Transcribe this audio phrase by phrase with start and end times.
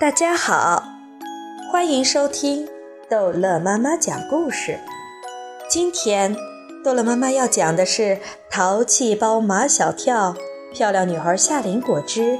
[0.00, 0.82] 大家好，
[1.70, 2.66] 欢迎收听
[3.06, 4.80] 逗乐妈妈讲故事。
[5.68, 6.34] 今天
[6.82, 8.02] 逗乐妈妈要讲的是
[8.50, 10.32] 《淘气包马小跳》，
[10.74, 12.38] 漂亮女孩夏林果汁，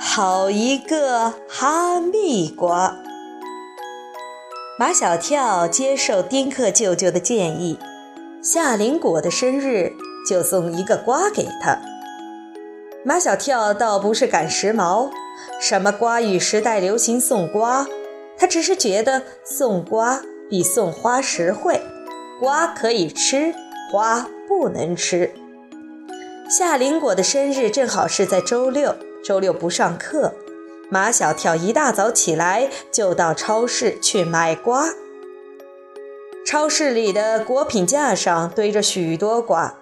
[0.00, 2.96] 好一个哈密瓜。
[4.76, 7.78] 马小跳接受丁克舅舅的建议，
[8.42, 9.92] 夏林果的生日
[10.28, 11.78] 就送一个瓜给他。
[13.04, 15.10] 马小跳倒不是赶时髦，
[15.60, 17.86] 什么瓜语时代流行送瓜，
[18.36, 21.80] 他只是觉得送瓜比送花实惠，
[22.40, 23.54] 瓜可以吃，
[23.90, 25.32] 花不能吃。
[26.50, 28.94] 夏林果的生日正好是在周六，
[29.24, 30.34] 周六不上课。
[30.90, 34.90] 马小跳一大早起来就到超市去买瓜。
[36.44, 39.78] 超市里的果品架上堆着许多瓜：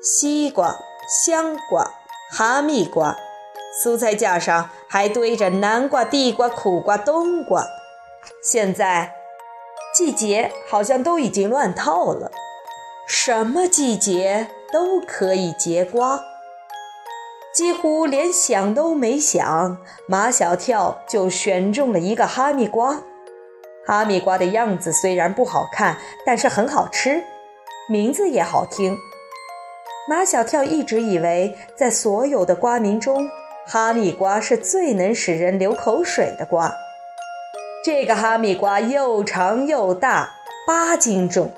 [0.00, 0.76] 西瓜、
[1.24, 1.90] 香瓜、
[2.30, 3.16] 哈密瓜；
[3.82, 7.66] 蔬菜架上还堆着南瓜、地瓜、苦瓜、冬瓜。
[8.42, 9.12] 现在
[9.94, 12.30] 季节好像都已经乱套了，
[13.06, 16.20] 什么季节都可以结瓜。
[17.54, 23.02] 几乎连想都没想，马小跳就选中了一个哈密瓜。
[23.86, 27.22] 哈密瓜的样子虽然不好看，但是很好吃，
[27.88, 28.98] 名字也好听。
[30.08, 33.26] 马小跳一直以为，在所有的瓜名中，
[33.68, 36.72] 哈密瓜是最能使人流口水的瓜。
[37.84, 40.30] 这个哈密瓜又长又大，
[40.66, 41.50] 八斤重，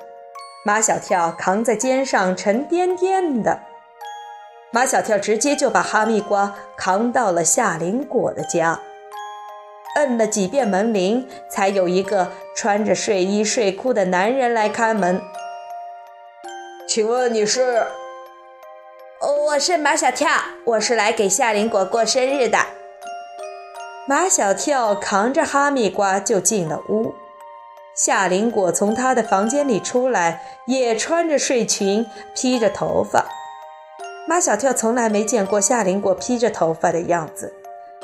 [0.64, 3.60] 马小跳扛在肩上，沉甸甸的。
[4.70, 8.80] 马小跳直接就把哈密瓜扛到了夏林果的家，
[9.96, 15.20] 摁了几遍门铃，才有一个穿着睡衣睡裤的男人来开门。
[16.86, 17.86] 请问你是？
[19.48, 20.28] 我是马小跳，
[20.64, 22.58] 我是来给夏林果过生日的。
[24.06, 27.14] 马小跳扛着哈密瓜就进了屋，
[27.94, 33.24] 夏林果从他的房间里出来，也穿着睡裙，披着头发。
[34.26, 37.54] 马小跳从来没见过夏林果披着头发的样子，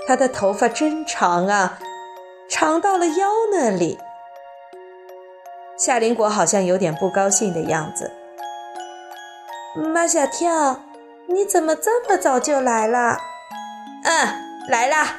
[0.06, 1.78] 他的头发真长啊，
[2.48, 3.98] 长到了腰那里。
[5.76, 8.10] 夏林果好像有点不高兴的样子。
[9.92, 10.80] 马小跳，
[11.34, 13.18] 你怎么这么早就来了？
[14.04, 14.28] 嗯，
[14.68, 15.16] 来啦。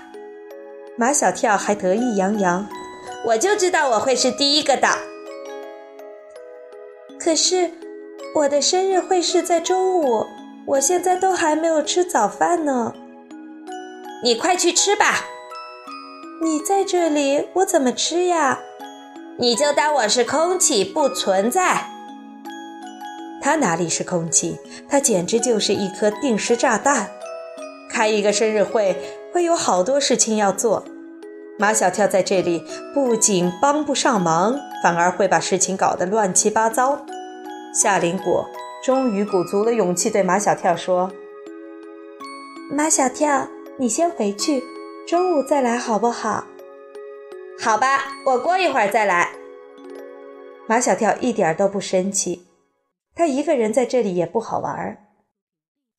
[0.95, 2.65] 马小跳还得意洋洋，
[3.25, 4.87] 我就知道我会是第一个的。
[7.19, 7.69] 可是，
[8.33, 10.25] 我的生日会是在中午。
[10.67, 12.93] 我现在都还没有吃早饭呢，
[14.23, 15.25] 你快去吃吧。
[16.41, 18.59] 你在这里，我怎么吃呀？
[19.37, 21.89] 你就当我是空气，不存在。
[23.45, 24.57] 他哪里是空气？
[24.89, 27.11] 他简直就是一颗定时炸弹。
[27.91, 28.99] 开一个生日会
[29.31, 30.83] 会有好多事情要做，
[31.59, 37.05] 马小跳在这里不仅帮不上忙，反而会把事情搞得乱七八糟。
[37.71, 38.49] 夏林果。
[38.83, 41.11] 终于鼓足了勇气对马小跳说
[42.71, 43.47] ：“马小跳，
[43.77, 44.63] 你先回去，
[45.07, 46.45] 中午再来好不好
[47.61, 49.31] ？”“好吧，我过一会儿再来。”
[50.67, 52.44] 马小跳一点都不生气，
[53.15, 54.97] 他一个人在这里也不好玩。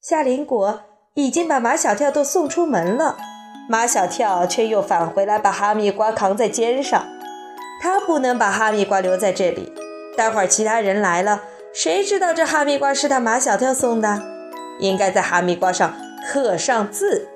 [0.03, 0.82] 夏林果
[1.15, 3.16] 已经把马小跳都送出门了，
[3.69, 7.06] 马小跳却又返回来把哈密瓜扛在肩上，
[7.81, 9.72] 他不能把哈密瓜留在这里，
[10.15, 11.43] 待会儿其他人来了。
[11.72, 14.22] 谁知道这哈密瓜是他马小跳送的？
[14.78, 15.94] 应该在哈密瓜上
[16.28, 17.28] 刻上字。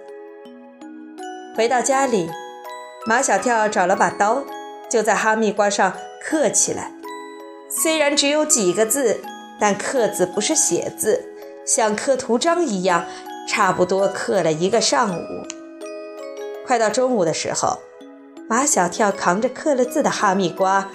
[1.57, 2.31] 回到家里，
[3.07, 4.45] 马小跳找了把刀，
[4.91, 6.93] 就在哈密瓜上刻起来。
[7.71, 9.23] 虽然只有几个字，
[9.61, 11.23] 但刻字不是写字，
[11.67, 13.05] 像刻图章一样，
[13.47, 15.47] 差不多刻了一个上午。
[16.67, 17.79] 快到中午的时候，
[18.49, 20.91] 马小跳扛着刻了字的哈密瓜。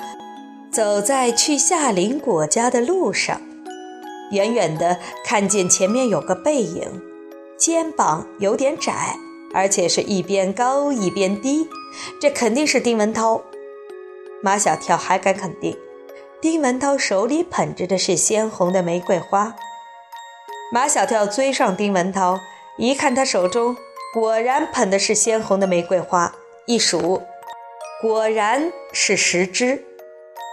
[0.71, 3.39] 走在去夏林果家的路上，
[4.31, 7.01] 远远的看见前面有个背影，
[7.57, 9.15] 肩膀有点窄，
[9.53, 11.69] 而且是一边高一边低，
[12.19, 13.41] 这肯定是丁文涛。
[14.43, 15.77] 马小跳还敢肯定，
[16.41, 19.55] 丁文涛手里捧着的是鲜红的玫瑰花。
[20.71, 22.39] 马小跳追上丁文涛，
[22.77, 23.75] 一看他手中
[24.13, 26.35] 果然捧的是鲜红的玫瑰花，
[26.65, 27.23] 一数，
[28.01, 29.85] 果然是十只。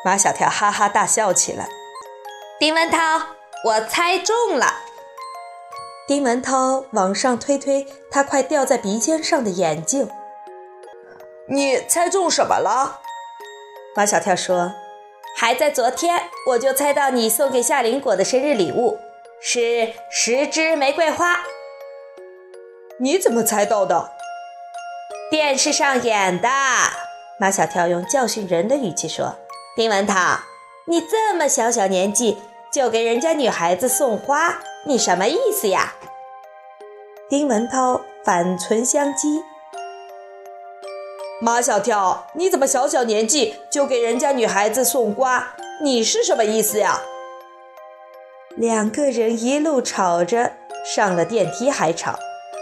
[0.04, 1.68] 马小跳哈哈大笑起来。
[2.58, 2.98] 丁文涛，
[3.64, 4.66] 我猜中了。
[6.06, 10.08] 丁文涛往上推推他快掉在鼻尖上的眼镜。
[11.48, 13.00] 你猜中什么了？
[13.94, 14.72] 马小跳说
[15.42, 19.00] ：“还在昨天，我就猜到你送给夏林果的生日礼物
[19.40, 21.40] 是十支玫瑰花。”
[23.00, 24.12] 你怎么猜到的？
[25.32, 26.48] 电视上演的。
[27.40, 29.34] 马小跳用教训人的语气说
[29.74, 30.38] ：“丁文涛，
[30.86, 32.38] 你这么小小年纪
[32.72, 35.94] 就给人家女孩子送花，你什么意思呀？”
[37.28, 39.42] 丁文涛反唇相讥
[41.44, 45.56] ：“马小跳，你怎么小小年纪就给人家女孩子送瓜？
[45.82, 47.00] 你是什么意思呀？”
[48.54, 50.52] 两个人一路吵着，
[50.86, 52.16] 上了电梯还吵，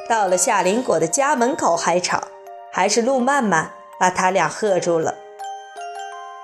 [0.08, 2.22] 到了夏林果的家门口还吵，
[2.72, 5.14] 还是陆曼曼把他俩喝住了。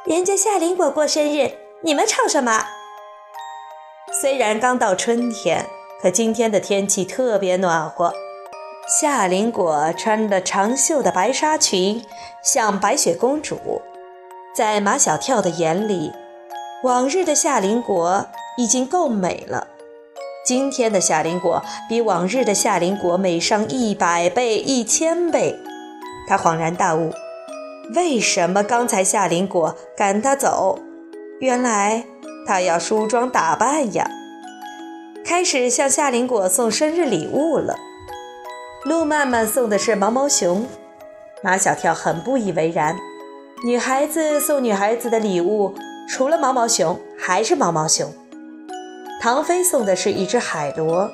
[0.05, 2.67] 人家夏林果过生日，你们吵什么？
[4.21, 5.65] 虽然刚到春天，
[6.03, 8.13] 可今天的天气特别暖和。
[8.87, 12.05] 夏林果穿着长袖的白纱裙，
[12.43, 13.83] 像白雪公主。
[14.55, 16.13] 在马小跳的眼里，
[16.85, 18.27] 往日的夏林果。
[18.59, 19.67] 已经够美了，
[20.47, 25.55] 今天的夏林果比往日的夏林果美上一百倍、一千倍。
[26.27, 27.13] 他恍然大悟，
[27.95, 30.79] 为什么刚才夏林果赶他走？
[31.39, 32.07] 原来
[32.47, 34.11] 他要梳妆打扮呀，
[35.23, 37.77] 开始向夏林果送生日礼物了。
[38.87, 40.65] 陆曼曼送的是毛毛熊，
[41.43, 42.97] 马小跳很不以为然。
[43.65, 45.75] 女孩子送女孩子的礼物，
[46.09, 48.15] 除了毛毛熊还是毛毛熊。
[49.21, 51.11] 唐飞送的是一只海螺，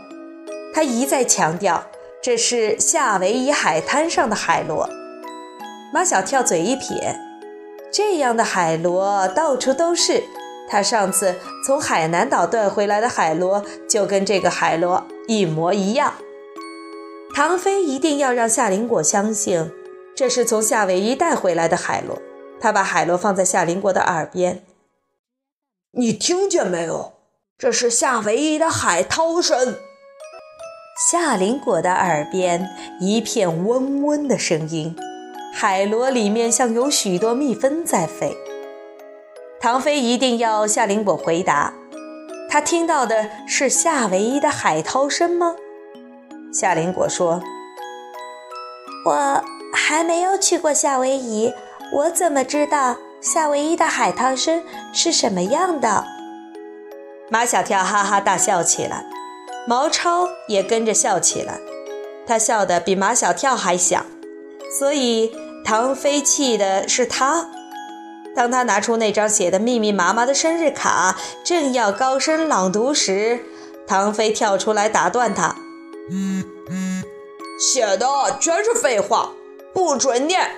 [0.75, 1.83] 他一再强调
[2.23, 4.87] 这是夏威夷海滩上的海螺。
[5.95, 7.17] 马小跳嘴一撇，
[7.91, 10.23] 这样的海螺到处都是，
[10.69, 11.37] 他上次
[11.67, 16.13] 从海南岛带回来的海螺就跟这个海螺一模一样。
[17.35, 19.73] 唐飞一定要让夏林果相信
[20.15, 22.21] 这是从夏威夷带回来的海螺，
[22.61, 24.63] 他把海螺放在夏林果的耳边
[25.93, 27.15] ：“你听见没有？”
[27.57, 29.77] 这是夏威夷的海涛声。
[31.11, 32.69] 夏林果的耳边
[33.01, 34.95] 一片嗡嗡的声音，
[35.55, 38.37] 海螺里面像有许多蜜蜂在飞。
[39.59, 41.73] 唐飞一定要夏林果回答，
[42.51, 45.57] 他听到的是夏威夷的海涛声吗？
[46.53, 47.43] 夏林果说
[49.07, 51.55] ：“我还没有去过夏威夷，
[51.95, 54.63] 我怎么知道夏威夷的海涛声
[54.93, 56.05] 是什么样的？”
[57.31, 59.07] 马小跳哈哈大笑起来，
[59.67, 61.59] 毛超也跟着笑起来。
[62.27, 64.05] 他笑得比马小跳还响，
[64.79, 65.35] 所以
[65.65, 67.49] 唐飞气的是他。
[68.37, 73.41] 当他拿出那张写的密密麻麻的生日卡，正要高声朗读时，
[73.87, 75.57] 唐飞跳出来打断他
[77.59, 78.07] ：“写的
[78.41, 79.33] 全是废话，
[79.73, 80.51] 不准念。”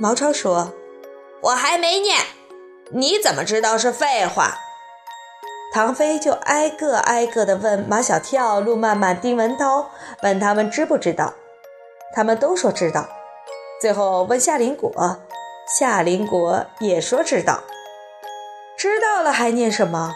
[0.00, 0.72] 毛超说
[1.42, 2.18] ：“我还没念，
[2.90, 4.58] 你怎么知道是废话？”
[5.72, 9.90] 唐飞就挨个挨个地问马小跳、陆曼曼、丁文涛，
[10.22, 11.34] 问他们知不知道。
[12.14, 13.08] 他们都说知道。
[13.80, 14.92] 最后问夏林果，
[15.78, 17.64] 夏林果也说知道。
[18.78, 20.14] 知道了还念什么？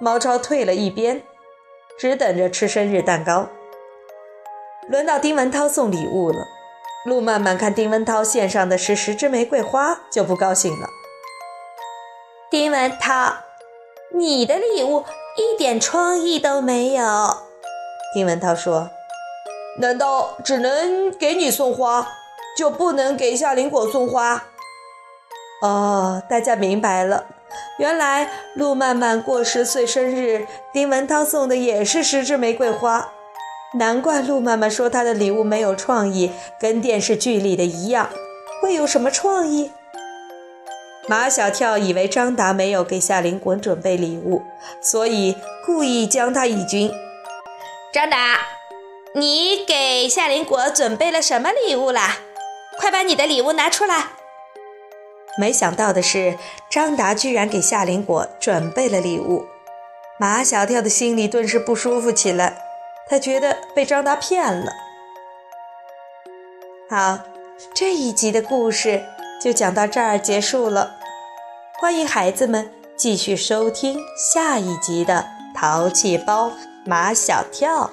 [0.00, 1.22] 毛超退了一边，
[1.98, 3.48] 只等着吃生日蛋糕。
[4.88, 6.46] 轮到丁文涛送礼物了。
[7.04, 10.88] 陆曼曼看丁文涛献上的是十支玫瑰花，就不高兴了。
[12.50, 13.34] 丁文涛。
[14.14, 15.04] 你的礼物
[15.36, 17.04] 一点创意都没有，
[18.14, 18.88] 丁文涛说
[19.82, 22.06] ：“难道只能给你送花，
[22.56, 24.44] 就不能给夏林果送花？”
[25.60, 27.26] 哦，大家明白了，
[27.78, 33.12] 原来陆曼曼过十岁生日，丁文涛送的也是十支玫瑰花，
[33.78, 38.08] 难怪陆曼曼说她的礼物没有创意，跟电视剧里的一样，
[38.62, 39.72] 会有什么创意？
[41.08, 44.42] 马小跳以为张达没有给夏林果准备礼物，
[44.80, 46.90] 所以故意将他一军。
[47.92, 48.40] 张达，
[49.14, 52.18] 你给夏林果准备了什么礼物啦？
[52.78, 54.15] 快把你的礼物拿出来！
[55.38, 56.38] 没想到的是，
[56.70, 59.46] 张达居然给夏林果准备了礼物。
[60.18, 62.58] 马小跳的心里顿时不舒服起来，
[63.08, 64.72] 他觉得被张达骗了。
[66.88, 67.18] 好，
[67.74, 69.04] 这一集的故事。
[69.38, 70.96] 就讲到这儿结束了，
[71.78, 74.00] 欢迎孩子们继续收听
[74.32, 75.26] 下一集的
[75.56, 76.50] 《淘气包
[76.86, 77.90] 马小跳》。